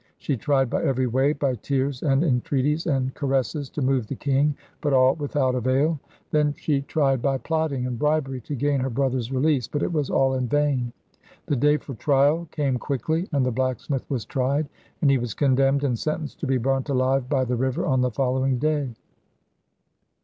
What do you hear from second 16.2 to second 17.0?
to be burnt